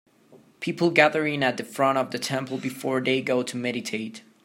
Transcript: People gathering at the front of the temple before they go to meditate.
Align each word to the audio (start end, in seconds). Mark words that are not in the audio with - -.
People 0.61 0.89
gathering 0.89 1.43
at 1.43 1.57
the 1.57 1.63
front 1.63 1.99
of 1.99 2.09
the 2.09 2.17
temple 2.17 2.57
before 2.57 3.01
they 3.01 3.21
go 3.21 3.43
to 3.43 3.55
meditate. 3.55 4.23